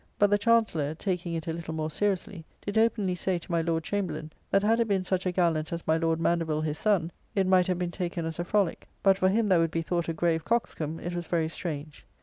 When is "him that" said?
9.29-9.59